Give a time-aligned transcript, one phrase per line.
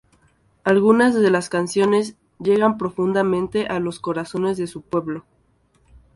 [0.63, 5.25] Algunas de las canciones llegan profundamente a los corazones de su pueblo.